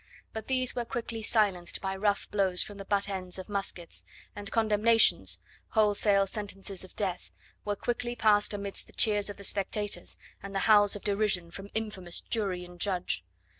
[0.33, 4.03] But these were quickly silenced by rough blows from the butt ends of muskets,
[4.35, 5.43] and condemnations
[5.73, 7.29] wholesale sentences of death
[7.65, 11.69] were quickly passed amidst the cheers of the spectators and the howls of derision from
[11.75, 13.23] infamous jury and judge.